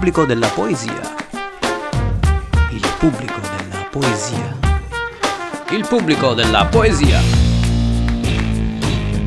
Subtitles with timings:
[0.00, 1.14] pubblico della poesia.
[2.70, 4.56] Il pubblico della poesia.
[5.72, 7.20] Il pubblico della poesia.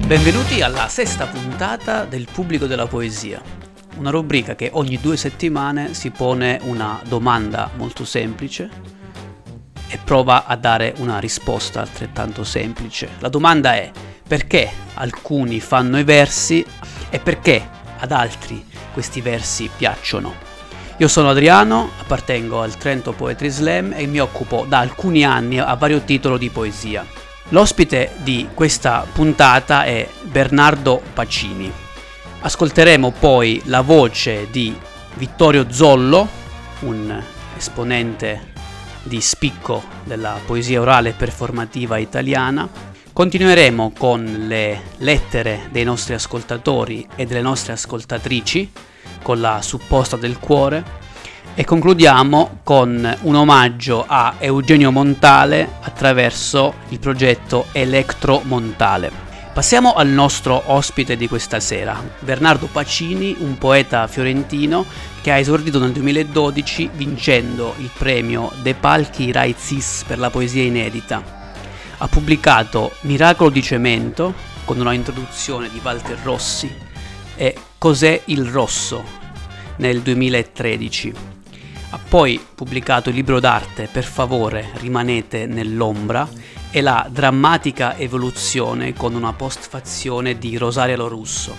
[0.08, 3.40] Benvenuti alla sesta puntata del pubblico della poesia,
[3.98, 8.68] una rubrica che ogni due settimane si pone una domanda molto semplice
[9.90, 13.10] e prova a dare una risposta altrettanto semplice.
[13.20, 13.92] La domanda è
[14.28, 16.66] perché alcuni fanno i versi
[17.12, 17.64] e perché
[18.00, 20.53] ad altri questi versi piacciono.
[21.04, 25.74] Io sono Adriano, appartengo al Trento Poetry Slam e mi occupo da alcuni anni a
[25.74, 27.06] vario titolo di poesia.
[27.50, 31.70] L'ospite di questa puntata è Bernardo Pacini.
[32.40, 34.74] Ascolteremo poi la voce di
[35.16, 36.26] Vittorio Zollo,
[36.84, 37.22] un
[37.58, 38.54] esponente
[39.04, 42.66] di spicco della poesia orale performativa italiana.
[43.12, 48.72] Continueremo con le lettere dei nostri ascoltatori e delle nostre ascoltatrici,
[49.22, 51.02] con la supposta del cuore,
[51.56, 59.12] e concludiamo con un omaggio a Eugenio Montale attraverso il progetto Electro Montale.
[59.54, 64.84] Passiamo al nostro ospite di questa sera, Bernardo Pacini, un poeta fiorentino
[65.22, 70.64] che ha esordito nel 2012 vincendo il premio De Palchi Rai Zis per la poesia
[70.64, 71.22] inedita.
[72.00, 74.34] Ha pubblicato Miracolo di cemento
[74.66, 76.76] con una introduzione di Walter Rossi
[77.36, 79.04] e Cos'è il rosso
[79.80, 81.14] nel 2013.
[81.90, 86.26] Ha poi pubblicato il libro d'arte Per favore rimanete nell'ombra
[86.72, 91.54] e la drammatica evoluzione con una postfazione di Rosaria Lorusso.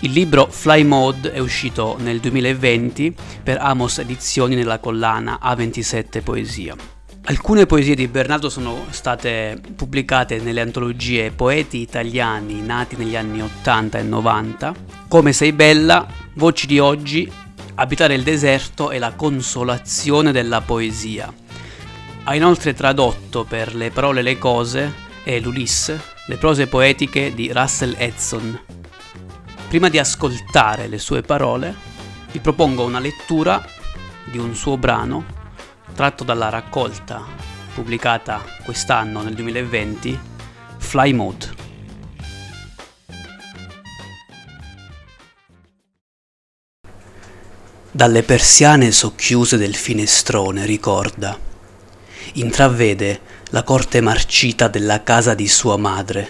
[0.00, 6.95] Il libro Fly Mode è uscito nel 2020 per Amos Edizioni nella collana A27 Poesia.
[7.28, 13.98] Alcune poesie di Bernardo sono state pubblicate nelle antologie Poeti italiani nati negli anni 80
[13.98, 14.74] e 90,
[15.08, 17.28] Come sei bella, Voci di oggi,
[17.74, 21.32] Abitare il deserto e la consolazione della poesia
[22.28, 27.52] ha inoltre tradotto per Le parole e le cose e l'Ulisse le prose poetiche di
[27.52, 28.58] Russell Edson.
[29.68, 31.74] Prima di ascoltare le sue parole,
[32.32, 33.64] vi propongo una lettura
[34.24, 35.35] di un suo brano
[35.96, 37.24] tratto dalla raccolta
[37.74, 40.20] pubblicata quest'anno nel 2020,
[40.76, 41.54] Fly Mode.
[47.90, 51.38] Dalle persiane socchiuse del finestrone ricorda
[52.34, 53.20] intravede
[53.50, 56.28] la corte marcita della casa di sua madre,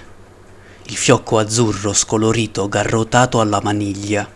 [0.85, 4.31] il fiocco azzurro scolorito garrotato alla maniglia,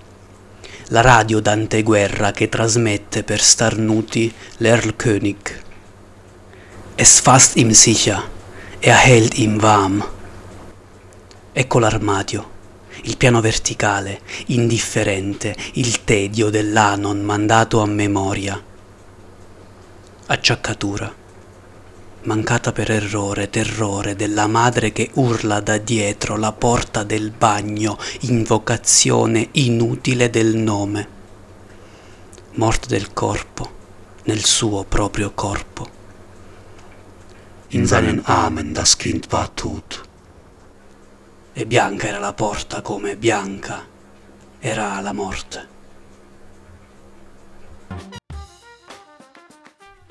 [0.92, 5.62] la radio d'anteguerra che trasmette per starnuti l'Erlkönig.
[6.96, 8.22] Es fast im sicher,
[8.80, 10.04] er hält im warm.
[11.52, 12.50] Ecco l'armadio,
[13.02, 18.60] il piano verticale, indifferente, il tedio dell'anon mandato a memoria.
[20.26, 21.19] Acciaccatura
[22.22, 29.48] mancata per errore, terrore della madre che urla da dietro la porta del bagno, invocazione
[29.52, 31.18] inutile del nome.
[32.54, 33.70] Morte del corpo,
[34.24, 35.98] nel suo proprio corpo.
[37.68, 40.08] In seinen Armen das Kind war tot.
[41.52, 43.86] E bianca era la porta come bianca
[44.58, 45.68] era la morte.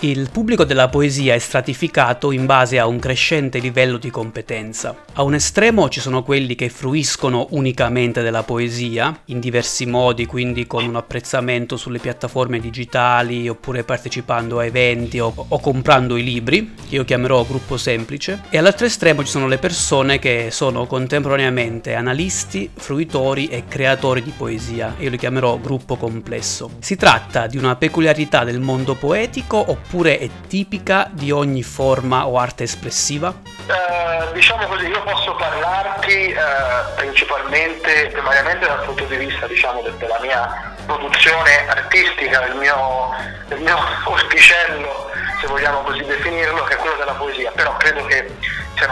[0.01, 4.95] Il pubblico della poesia è stratificato in base a un crescente livello di competenza.
[5.15, 10.65] A un estremo ci sono quelli che fruiscono unicamente della poesia, in diversi modi, quindi
[10.67, 16.75] con un apprezzamento sulle piattaforme digitali, oppure partecipando a eventi o, o comprando i libri,
[16.87, 21.93] che io chiamerò gruppo semplice, e all'altro estremo ci sono le persone che sono contemporaneamente
[21.93, 26.69] analisti, fruitori e creatori di poesia, io li chiamerò gruppo complesso.
[26.79, 32.27] Si tratta di una peculiarità del mondo poetico oppure oppure è tipica di ogni forma
[32.27, 33.29] o arte espressiva?
[33.29, 39.97] Uh, diciamo così, io posso parlarti uh, principalmente, primariamente dal punto di vista diciamo, de-
[39.97, 43.09] della mia produzione artistica, del mio,
[43.47, 45.09] del mio orticello,
[45.41, 48.31] se vogliamo così definirlo, che è quello della poesia, però credo che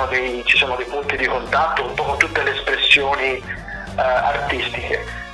[0.09, 5.26] dei, ci sono dei punti di contatto un po' con tutte le espressioni uh, artistiche.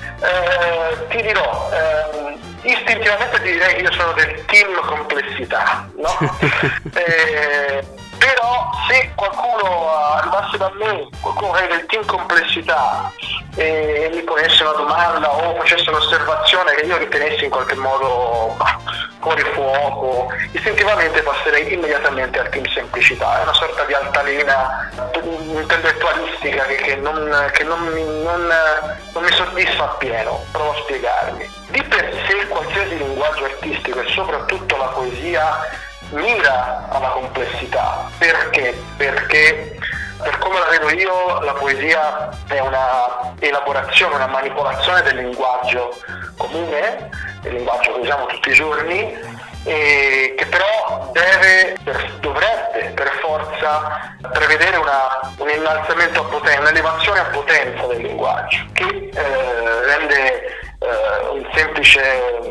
[1.09, 6.17] Ti dirò, ehm, istintivamente ti direi che io sono del team complessità, no?
[6.93, 7.83] eh,
[8.23, 13.11] però se qualcuno arrivasse da me, qualcuno che del team complessità
[13.55, 18.55] e mi ponesse una domanda o facesse un'osservazione che io ritenessi in qualche modo
[19.19, 26.75] fuori fuoco, istintivamente passerei immediatamente al team semplicità, è una sorta di altalena intellettualistica che,
[26.75, 27.83] che, non, che non,
[28.23, 28.53] non,
[29.13, 31.51] non mi soddisfa appieno, provo a spiegarmi.
[31.67, 38.09] Di per sé qualsiasi linguaggio artistico e soprattutto la poesia mira alla complessità.
[38.17, 38.81] Perché?
[38.97, 39.77] Perché
[40.21, 45.99] per come la vedo io la poesia è una elaborazione, una manipolazione del linguaggio
[46.37, 47.09] comune,
[47.41, 51.75] del linguaggio che usiamo tutti i giorni, che però deve,
[52.19, 59.09] dovrebbe per forza prevedere una, un innalzamento a potenza, un'elevazione a potenza del linguaggio che
[59.13, 62.01] eh, rende eh, un, semplice,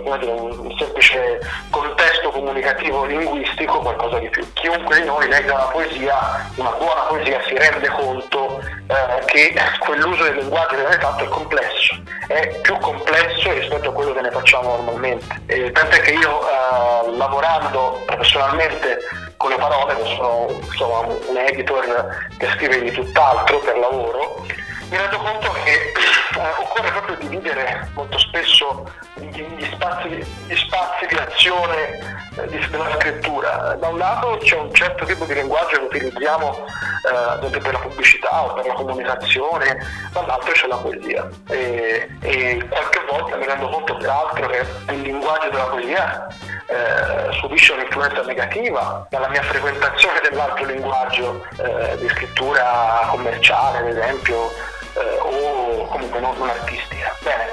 [0.05, 1.41] un, semplice,
[1.71, 4.45] contesto comunicativo linguistico qualcosa di più.
[4.55, 10.25] Chiunque di noi legga una poesia, una buona poesia, si rende conto eh, che quell'uso
[10.25, 14.31] del linguaggio che viene fatto è complesso, è più complesso rispetto a quello che ne
[14.31, 15.43] facciamo normalmente.
[15.47, 18.99] E tant'è che io eh, lavorando professionalmente
[19.37, 24.47] con le parole, sono insomma, un editor che scrive di tutt'altro per lavoro,
[24.93, 28.85] mi rendo conto che eh, occorre proprio dividere molto spesso
[29.15, 33.75] gli spazi, gli spazi di azione eh, di, della scrittura.
[33.81, 38.43] Da un lato c'è un certo tipo di linguaggio che utilizziamo eh, per la pubblicità
[38.43, 39.79] o per la comunicazione,
[40.13, 41.27] dall'altro c'è la poesia.
[41.49, 46.27] E, e qualche volta mi rendo conto peraltro che il linguaggio della poesia
[46.67, 54.51] eh, subisce un'influenza negativa dalla mia frequentazione dell'altro linguaggio eh, di scrittura commerciale, ad esempio,
[54.95, 57.17] eh, o comunque non, non artistica.
[57.21, 57.49] Bene,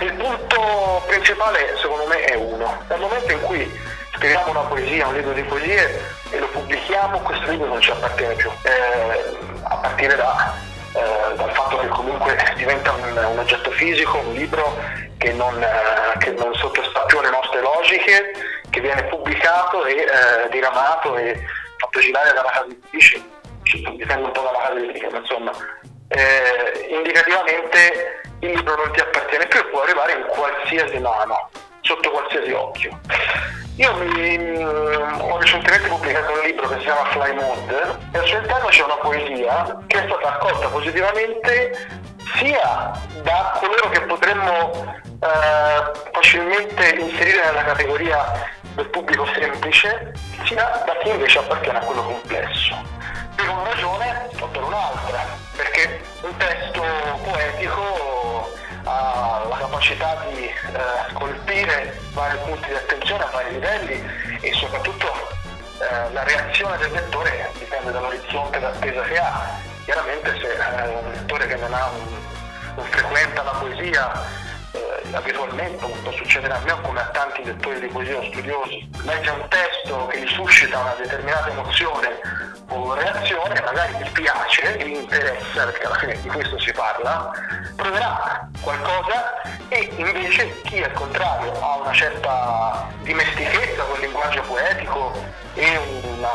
[0.00, 2.84] il punto principale secondo me è uno.
[2.88, 3.80] Nel momento in cui
[4.14, 6.00] scriviamo una poesia, un libro di poesie
[6.30, 8.50] e lo pubblichiamo, questo libro non ci appartiene più.
[8.62, 10.54] Eh, a partire da,
[10.92, 14.76] eh, dal fatto che comunque diventa un, un oggetto fisico, un libro
[15.18, 18.32] che non, eh, non, sottostà più alle nostre logiche,
[18.70, 21.38] che viene pubblicato e eh, diramato e
[21.78, 23.22] fatto girare dalla casa editrice,
[23.62, 25.52] dipende un po' dalla casa editrice, ma insomma
[26.08, 31.50] eh, indicativamente il libro non ti appartiene più e può arrivare in qualsiasi mano,
[31.80, 32.98] sotto qualsiasi occhio.
[33.76, 38.26] Io mi, mm, ho recentemente pubblicato un libro che si chiama Fly Mode e al
[38.26, 41.88] suo interno c'è una poesia che è stata accolta positivamente
[42.36, 42.92] sia
[43.22, 50.12] da coloro che potremmo eh, facilmente inserire nella categoria del pubblico semplice,
[50.44, 52.76] sia da chi invece appartiene a quello complesso
[53.34, 55.24] per una ragione o per un'altra,
[55.56, 55.95] perché
[56.26, 56.82] un testo
[57.22, 58.52] poetico
[58.84, 64.04] ha la capacità di eh, colpire vari punti di attenzione a vari livelli
[64.40, 65.06] e soprattutto
[65.78, 69.64] eh, la reazione del lettore dipende dall'orizzonte d'attesa che ha.
[69.84, 72.16] Chiaramente se eh, un lettore che non, un,
[72.74, 74.12] non frequenta la poesia
[74.72, 78.24] eh, abitualmente, come può succedere a me o come a tanti lettori di poesia o
[78.24, 84.76] studiosi, legge un testo che gli suscita una determinata emozione o reazione, magari gli piace,
[84.78, 87.30] gli interessa, perché alla fine di questo si parla,
[87.76, 95.12] proverà qualcosa e invece chi al contrario ha una certa dimestichezza con il linguaggio poetico
[95.54, 96.28] e una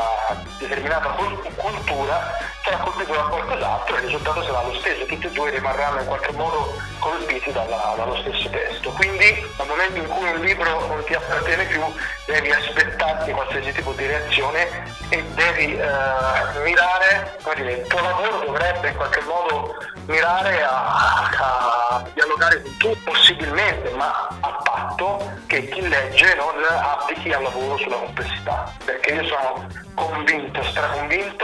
[0.58, 1.10] determinata
[1.56, 6.00] cultura sarà colpito da qualcos'altro e il risultato sarà lo stesso, tutti e due rimarranno
[6.00, 8.90] in qualche modo colpiti dalla, dallo stesso testo.
[8.90, 11.82] Quindi nel momento in cui un libro non ti appartiene più
[12.26, 18.44] devi aspettarti qualsiasi tipo di reazione e devi eh, mirare, come dire, il tuo lavoro
[18.46, 19.74] dovrebbe in qualche modo
[20.06, 27.32] mirare a, a dialogare con tutti, possibilmente, ma a patto che chi legge non applichi
[27.32, 31.41] al lavoro sulla complessità, perché io sono convinto, straconvinto,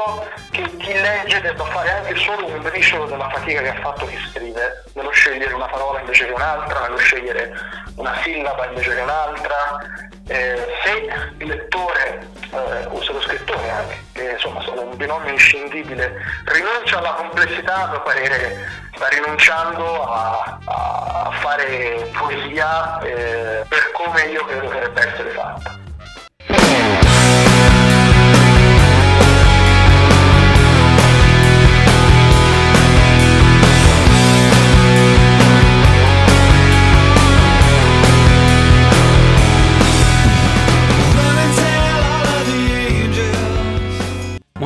[1.09, 5.11] legge debba fare anche solo un briciolo della fatica che ha fatto chi scrive, nello
[5.11, 7.53] scegliere una parola invece che un'altra, nello scegliere
[7.97, 9.57] una sillaba invece che un'altra.
[10.31, 15.33] Eh, se il lettore eh, o se lo scrittore anche, che insomma sono un binomio
[15.33, 16.13] inscindibile,
[16.45, 24.23] rinuncia alla complessità, a mio parere sta rinunciando a, a fare poesia eh, per come
[24.25, 25.78] io credo che debba essere fatta.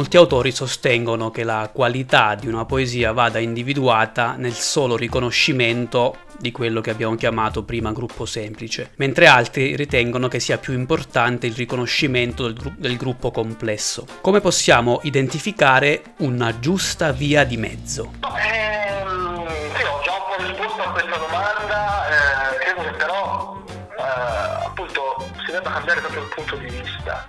[0.02, 6.50] Molti autori sostengono che la qualità di una poesia vada individuata nel solo riconoscimento di
[6.50, 11.54] quello che abbiamo chiamato prima gruppo semplice, mentre altri ritengono che sia più importante il
[11.54, 14.04] riconoscimento del, gru- del gruppo complesso.
[14.20, 18.14] Come possiamo identificare una giusta via di mezzo?
[18.24, 23.56] Ehm, sì, ho già un po' risposto a questa domanda, eh, però
[23.98, 27.24] eh, appunto si debba cambiare proprio il punto di vista.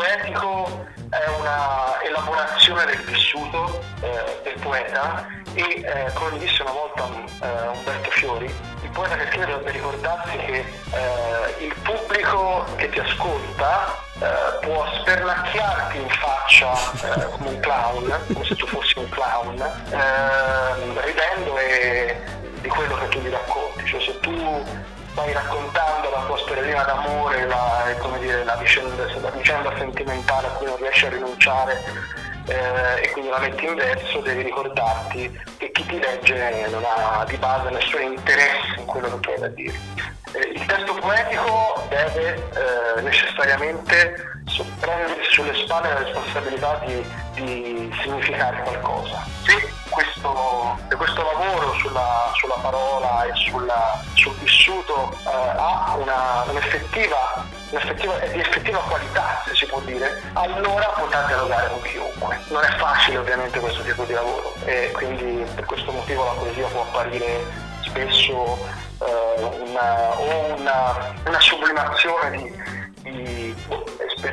[0.00, 7.06] Poetico è una elaborazione del vissuto eh, del poeta e eh, come disse una volta
[7.42, 12.98] eh, Umberto Fiori, il poeta che scrive dovrebbe ricordarsi che eh, il pubblico che ti
[12.98, 19.08] ascolta eh, può spernacchiarti in faccia eh, come un clown, come se tu fossi un
[19.10, 22.16] clown, ehm, ridendo e,
[22.62, 23.84] di quello che tu gli racconti.
[23.84, 24.64] Cioè se tu
[25.12, 27.84] stai raccontando la tua storiellina d'amore, la,
[28.18, 31.82] dire, la, vicenda, la vicenda sentimentale a cui non riesci a rinunciare
[32.46, 37.24] eh, e quindi la metti in verso, devi ricordarti che chi ti legge non ha
[37.24, 39.78] di base nessun interesse in quello che tu hai da dire.
[40.32, 44.14] Eh, il testo poetico deve eh, necessariamente
[44.78, 47.04] prendersi sulle spalle la responsabilità di,
[47.34, 49.24] di significare qualcosa.
[49.44, 57.44] Se questo, questo lavoro sulla, sulla, parola e sulla, sul vissuto eh, ha una, un'effettiva,
[57.70, 62.38] un'effettiva, di effettiva qualità, se si può dire, allora potrà dialogare con chiunque.
[62.48, 66.66] Non è facile ovviamente questo tipo di lavoro e quindi per questo motivo la poesia
[66.68, 67.44] può apparire
[67.82, 68.58] spesso
[69.00, 72.30] eh, una, o una, una sublimazione
[73.02, 73.54] di, di,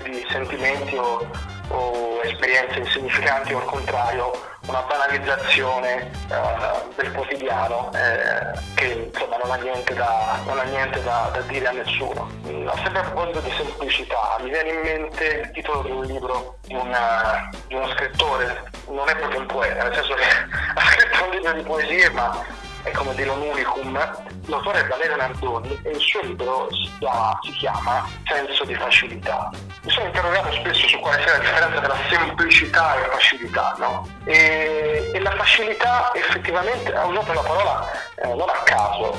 [0.03, 1.25] di sentimenti o,
[1.69, 4.31] o esperienze insignificanti o al contrario
[4.67, 11.01] una banalizzazione uh, del quotidiano eh, che insomma non ha niente, da, non ha niente
[11.03, 12.29] da, da, dire a nessuno.
[12.47, 16.57] Mm, sempre a proposito di semplicità, mi viene in mente il titolo di un libro
[16.63, 20.23] di, una, di uno scrittore, non è proprio un poeta, nel senso che
[20.75, 22.45] ha scritto un libro di poesie ma
[22.87, 23.97] è come dire un unicum.
[24.45, 29.49] L'autore è Valerio Nardoni e il suo libro si chiama, si chiama Senso di facilità.
[29.83, 34.07] Mi sono interrogato spesso su quale sia la differenza tra semplicità e facilità, no?
[34.25, 39.17] E, e la facilità effettivamente, ha usato la parola eh, non a caso,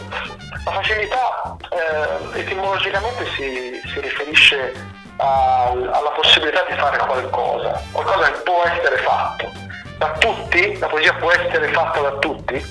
[0.64, 4.72] la facilità eh, etimologicamente si, si riferisce
[5.16, 9.52] a, alla possibilità di fare qualcosa, qualcosa che può essere fatto
[9.98, 12.64] da tutti, la poesia può essere fatta da tutti,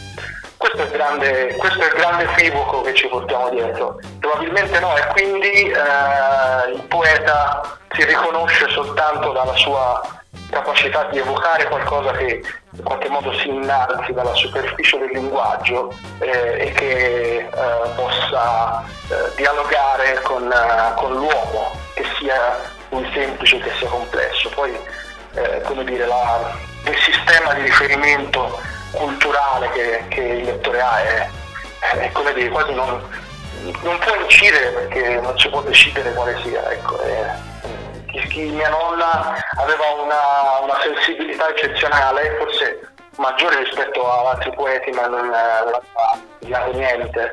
[0.57, 3.99] questo è, il grande, questo è il grande equivoco che ci portiamo dietro.
[4.19, 10.01] Probabilmente no, e quindi eh, il poeta si riconosce soltanto dalla sua
[10.49, 16.67] capacità di evocare qualcosa che in qualche modo si innalzi dalla superficie del linguaggio eh,
[16.67, 17.49] e che eh,
[17.95, 22.59] possa eh, dialogare con, eh, con, l'uomo, che sia
[22.89, 24.49] lui semplice che sia complesso.
[24.49, 24.75] Poi,
[25.33, 26.51] eh, come dire, la,
[26.85, 28.59] il sistema di riferimento
[28.91, 31.29] culturale che, che il lettore ha è,
[31.79, 33.01] è come dire, quasi non,
[33.81, 36.71] non, può incidere perché non si può decidere quale sia.
[36.71, 36.99] Ecco,
[38.27, 45.07] chi, mia nonna aveva una, una, sensibilità eccezionale, forse maggiore rispetto ad altri poeti, ma
[45.07, 45.31] non,
[46.37, 47.31] studiato niente.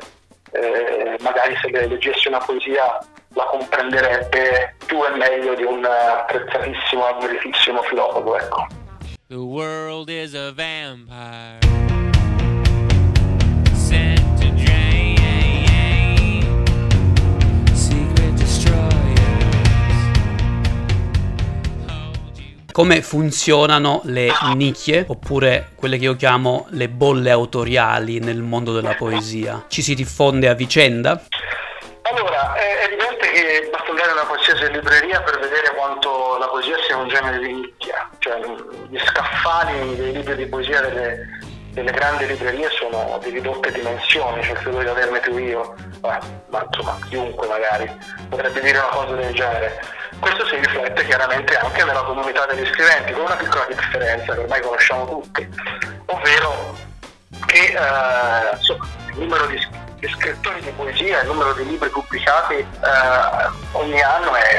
[0.51, 2.97] Eh, magari se le leggessi una poesia
[3.33, 8.37] la comprenderebbe più e meglio di un apprezzatissimo, ammiratissimo filologo.
[8.37, 8.83] Ecco.
[9.27, 11.57] The world is a vampire.
[22.71, 28.95] come funzionano le nicchie, oppure quelle che io chiamo le bolle autoriali nel mondo della
[28.95, 29.63] poesia.
[29.69, 31.23] Ci si diffonde a vicenda?
[32.01, 36.75] Allora, è evidente che basta andare in una qualsiasi libreria per vedere quanto la poesia
[36.85, 37.94] sia un genere di nicchia,
[38.25, 38.41] cioè
[38.89, 41.27] gli scaffali dei libri di poesia delle,
[41.73, 46.17] delle grandi librerie sono di ridotte dimensioni, cioè credo di averne più io, Beh,
[46.49, 47.87] ma insomma chiunque magari
[48.27, 49.79] potrebbe dire una cosa del genere.
[50.19, 54.61] Questo si riflette chiaramente anche nella comunità degli scriventi, con una piccola differenza che ormai
[54.61, 55.47] conosciamo tutti,
[56.05, 56.75] ovvero
[57.45, 59.59] che eh, insomma, il numero di
[60.07, 62.65] scrittori di poesia, il numero di libri pubblicati eh,
[63.73, 64.57] ogni anno è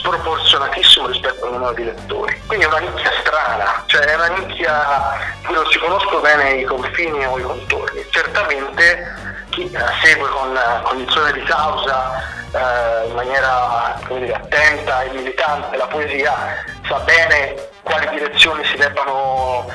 [0.00, 2.40] sproporzionatissimo rispetto al numero di lettori.
[2.46, 6.64] Quindi è una nicchia strana, cioè è una nicchia cui non si conoscono bene i
[6.64, 8.04] confini o i contorni.
[8.10, 15.76] Certamente chi eh, segue con cognizione di causa eh, in maniera dire, attenta e militante
[15.76, 19.66] la poesia sa bene quali direzioni si debbano,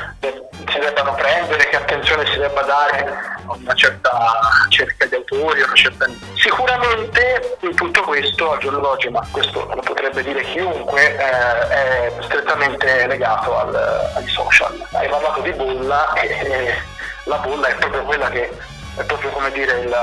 [0.76, 3.06] si debbano prendere, che attenzione si debba dare
[3.48, 4.40] a una certa
[4.70, 6.06] cerca di autori, certa...
[6.36, 12.14] Sicuramente in tutto questo al giorno d'oggi, ma questo lo potrebbe dire chiunque, eh, è
[12.22, 13.76] strettamente legato al,
[14.16, 14.86] ai social.
[14.92, 16.76] Hai parlato di bolla e
[17.24, 18.52] la bolla è proprio quella che
[18.98, 19.96] è proprio come dire il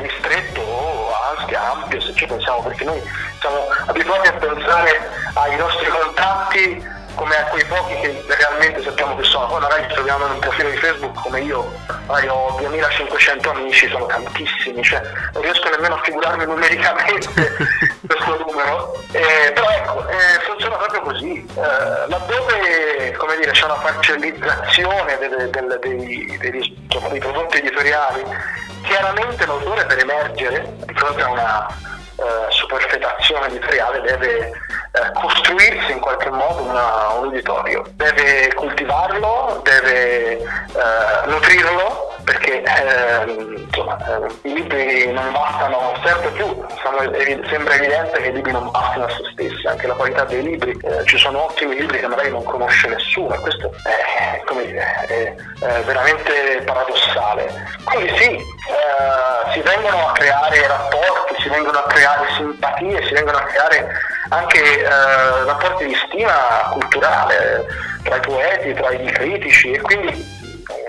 [0.00, 3.02] ristretto o anche ampio se ci pensiamo perché noi
[3.40, 9.24] siamo abituati a pensare ai nostri contatti come a quei pochi che realmente sappiamo che
[9.24, 9.46] sono.
[9.46, 11.72] Poi magari ci troviamo in un profilo di Facebook come io,
[12.06, 15.02] magari ho 2500 amici, sono tantissimi, cioè
[15.32, 17.28] non riesco nemmeno a figurarmi numericamente
[18.06, 18.94] questo numero.
[19.12, 21.46] Eh, però ecco, eh, funziona proprio così.
[21.54, 28.24] Eh, laddove come dire, c'è una parcellizzazione delle, delle, dei, dei, insomma, dei prodotti editoriali,
[28.82, 34.52] chiaramente l'autore per emergere di fronte a una eh, superfetazione editoriale deve
[34.92, 43.64] eh, costruirsi in qualche modo una, un uditorio, deve coltivarlo, deve eh, nutrirlo perché ehm,
[43.66, 46.64] insomma, eh, i libri non bastano sempre più,
[47.48, 50.78] sembra evidente che i libri non bastino a se stessi, anche la qualità dei libri,
[50.82, 55.34] eh, ci sono ottimi libri che magari non conosce nessuno e questo è, dire, è,
[55.60, 57.50] è veramente paradossale.
[57.84, 63.38] Quindi sì, eh, si vengono a creare rapporti, si vengono a creare simpatie, si vengono
[63.38, 67.66] a creare anche eh, rapporti di stima culturale
[68.02, 70.40] tra i poeti, tra i critici e quindi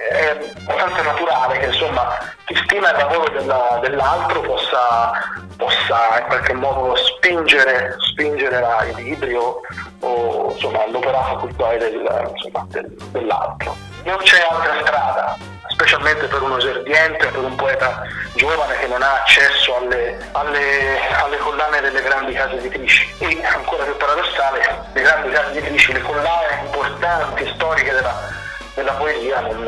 [0.10, 0.38] è
[0.68, 5.12] abbastanza naturale che insomma chi stima il lavoro della, dell'altro possa,
[5.58, 9.62] possa, in qualche modo spingere, spingere la, i libri o,
[10.02, 13.76] o insomma, l'operato culturale del, insomma, del, dell'altro.
[14.04, 15.38] Non c'è altra strada,
[15.74, 18.02] specialmente per uno eserdiente, per un poeta
[18.36, 23.14] giovane che non ha accesso alle, alle, alle collane delle grandi case editrici.
[23.20, 28.42] E ancora più paradossale, le grandi case editrici, le collane importanti, storiche della
[28.74, 29.64] della poesia non,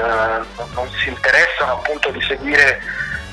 [0.73, 2.81] non, si interessano appunto di seguire,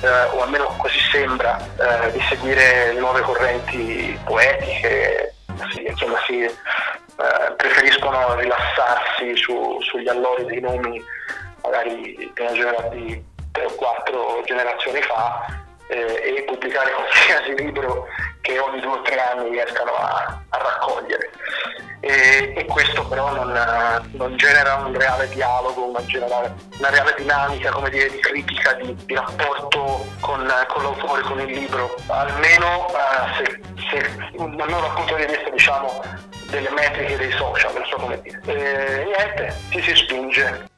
[0.02, 5.35] eh, o almeno così sembra, eh, di seguire nuove correnti poetiche,
[5.73, 11.02] sì, insomma si, eh, preferiscono rilassarsi su, sugli allori dei nomi
[11.62, 18.07] magari di, genera- di tre o quattro generazioni fa eh, e pubblicare qualsiasi libro
[18.40, 21.31] che ogni due o tre anni riescano a, a raccogliere
[22.04, 23.52] e, e questo però non,
[24.14, 29.14] non, genera un reale dialogo, una, generale, una reale dinamica dire, di critica, di, di
[29.14, 35.49] rapporto con, con, l'autore, con il libro, almeno, uh, se, se, dal punto di vista
[35.49, 36.02] diciamo,
[36.50, 38.40] delle metriche dei social, non so come dire.
[38.47, 40.71] E niente, ci si spinge.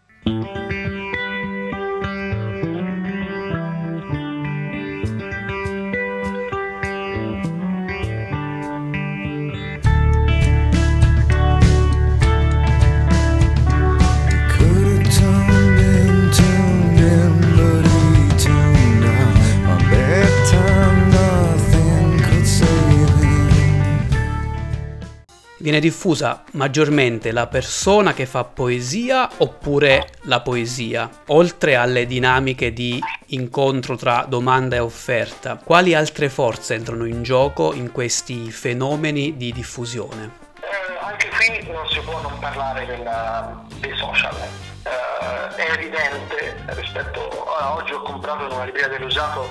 [25.64, 33.02] Viene diffusa maggiormente la persona che fa poesia oppure la poesia, oltre alle dinamiche di
[33.28, 35.56] incontro tra domanda e offerta.
[35.56, 40.32] Quali altre forze entrano in gioco in questi fenomeni di diffusione?
[40.60, 44.36] Eh, anche qui non si può non parlare della, dei social.
[44.36, 49.48] Eh, è evidente rispetto a oggi ho comprato in una libreria dell'usato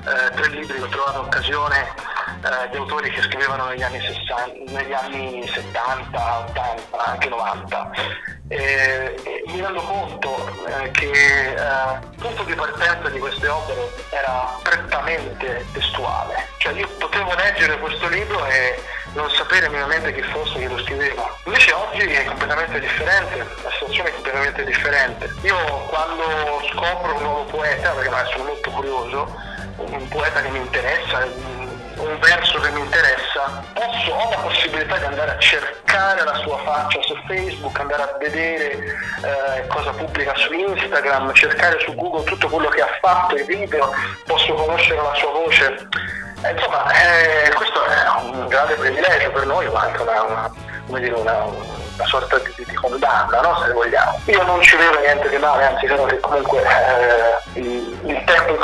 [0.00, 2.09] eh, tre libri ho trovato occasione
[2.42, 7.90] eh, di autori che scrivevano negli anni, 60, negli anni 70, 80, anche 90.
[8.48, 13.92] E, e mi rendo conto eh, che eh, il punto di partenza di queste opere
[14.10, 20.58] era prettamente testuale, cioè io potevo leggere questo libro e non sapere minimamente chi fosse
[20.58, 21.28] che lo scriveva.
[21.44, 25.34] Invece oggi è completamente differente, la situazione è completamente differente.
[25.42, 25.56] Io
[25.88, 26.24] quando
[26.72, 29.34] scopro un nuovo poeta, perché sono molto curioso,
[29.76, 31.26] un poeta che mi interessa,
[31.96, 36.58] un verso che mi interessa, posso, ho la possibilità di andare a cercare la sua
[36.58, 42.48] faccia su Facebook, andare a vedere eh, cosa pubblica su Instagram, cercare su Google tutto
[42.48, 43.92] quello che ha fatto, i video,
[44.26, 45.88] posso conoscere la sua voce.
[46.42, 50.50] Eh, insomma, eh, questo è un grande privilegio per noi, ma anche una,
[50.86, 53.62] una, dire, una, una sorta di, di condanna, no?
[53.64, 54.18] se vogliamo.
[54.24, 57.29] Io non ci vedo niente di male, anzi credo che comunque eh,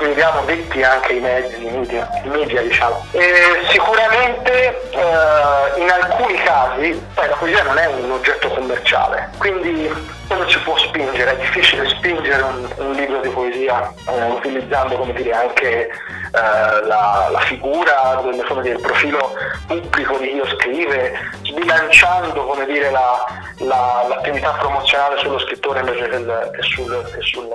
[0.06, 3.04] viviamo detti anche i mezzi, i media, i media diciamo.
[3.12, 9.90] E sicuramente eh, in alcuni casi poi la poesia non è un oggetto commerciale, quindi
[10.37, 15.33] come si può spingere, è difficile spingere un, un libro di poesia eh, utilizzando dire,
[15.33, 15.90] anche eh,
[16.33, 19.33] la, la, figura, del, dire, il profilo
[19.66, 23.25] pubblico di chi lo scrive, sbilanciando come dire, la,
[23.61, 27.49] la, l'attività promozionale sullo scrittore invece che, che, sul, che sul,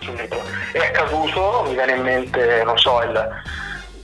[0.00, 0.42] sul, libro.
[0.72, 3.28] È accaduto, mi viene in mente, non so, il,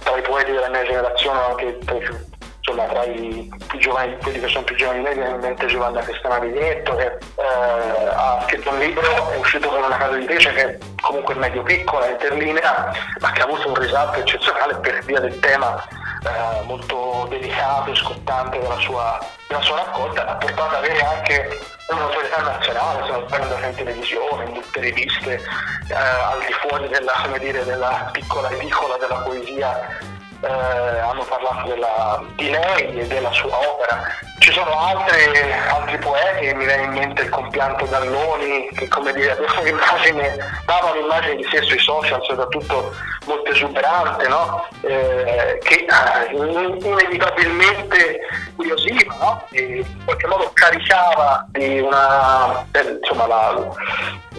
[0.03, 2.17] tra i poeti della mia generazione, anche tra i più
[2.67, 5.67] insomma, tra i più giovani, quelli che sono più giovani di me, viene in mente
[5.67, 10.25] Giovanna Cristiana Vignetto che eh, ha scritto un libro, è uscito con una casa di
[10.25, 15.05] editrice che è comunque medio piccola, interlinea, ma che ha avuto un risalto eccezionale per
[15.05, 15.85] via del tema
[16.25, 21.61] eh, molto delicato e scottante della sua, della sua raccolta, ha portato ad avere anche
[21.91, 27.13] un'autorità nazionale, se non sbaglio in televisione, in le riviste, eh, al di fuori della,
[27.39, 30.13] dire, della piccola edicola della poesia
[30.45, 34.03] eh, hanno parlato della, di lei e della sua opera.
[34.39, 39.33] Ci sono altre, altri poeti, mi viene in mente il compianto Galloni, che come dire,
[39.33, 42.93] aveva un'immagine, dava un'immagine di sé sui social, soprattutto
[43.25, 44.69] molto esuberante, no?
[44.83, 48.21] eh, che eh, inevitabilmente
[48.55, 49.47] curiosiva no?
[49.53, 53.75] in qualche modo caricava di una, eh, insomma, la,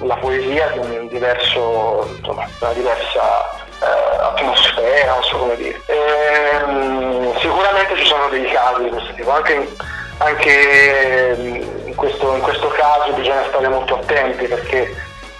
[0.01, 5.81] la, poesia di un diverso, insomma, una diversa eh, atmosfera, non so come dire.
[5.85, 9.75] Ehm, sicuramente ci sono dei casi di questo tipo, anche,
[10.17, 11.35] anche
[11.85, 14.95] in, questo, in, questo, caso bisogna stare molto attenti perché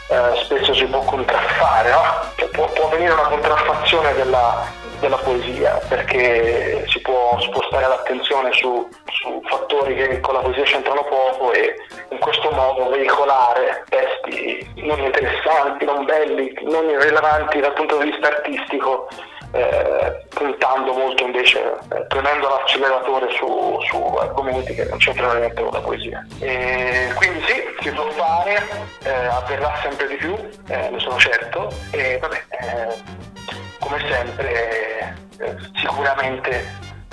[0.08, 2.04] eh, spesso si può contraffare, no?
[2.36, 4.66] cioè, può, può avvenire una contraffazione della,
[5.06, 11.04] della poesia perché si può spostare l'attenzione su, su, fattori che con la poesia c'entrano
[11.04, 11.76] poco e
[12.10, 18.28] in questo modo veicolare testi non interessanti, non belli, non irrilevanti dal punto di vista
[18.28, 19.08] artistico
[19.52, 25.72] eh, puntando molto invece, eh, premendo l'acceleratore su, su, argomenti che non c'entrano niente con
[25.72, 26.26] la poesia.
[26.40, 28.68] E quindi sì, si può fare,
[29.04, 30.36] eh, avverrà sempre di più,
[30.68, 33.34] eh, ne sono certo, e vabbè, eh,
[33.80, 36.66] come sempre eh, sicuramente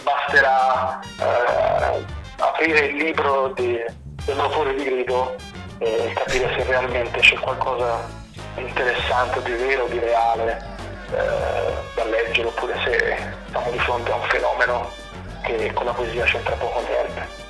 [0.02, 2.04] basterà eh,
[2.38, 3.78] aprire il libro di,
[4.24, 5.36] dell'autore di grido
[5.78, 8.08] e capire se realmente c'è qualcosa
[8.54, 10.64] di interessante, di vero, di reale
[11.10, 13.16] eh, da leggere oppure se
[13.50, 14.90] siamo di fronte a un fenomeno
[15.42, 17.41] che con la poesia c'entra poco niente.